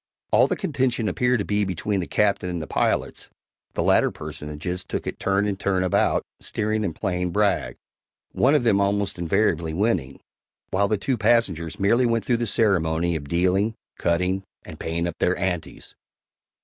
[0.31, 3.29] All the contention appeared to be between the Captain and the pilots
[3.75, 7.75] (the latter personages took it turn and turn about, steering and playing brag),
[8.31, 10.19] one of them almost invariably winning,
[10.71, 15.19] while the two passengers merely went through the ceremony of dealing, cutting, and paying up
[15.19, 15.93] their "anties."